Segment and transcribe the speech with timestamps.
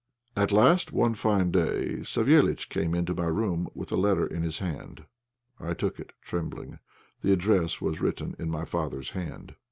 [0.35, 4.57] At last, one fine day, Savéliitch came into my room with a letter in his
[4.57, 5.05] hand.
[5.59, 6.79] I took it trembling.
[7.21, 9.53] The address was written in my father's hand.